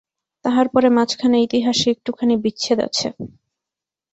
[0.45, 3.07] তাহার পরে মাঝখানে ইতিহাসে একটুখানি বিচ্ছেদ আছে।